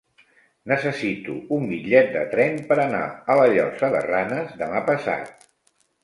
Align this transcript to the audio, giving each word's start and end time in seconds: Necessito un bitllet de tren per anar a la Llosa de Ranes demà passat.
Necessito 0.69 1.33
un 1.57 1.67
bitllet 1.73 2.09
de 2.15 2.23
tren 2.31 2.57
per 2.71 2.77
anar 2.85 3.01
a 3.33 3.35
la 3.41 3.43
Llosa 3.51 3.89
de 3.97 4.01
Ranes 4.07 4.57
demà 4.63 4.81
passat. 4.89 5.45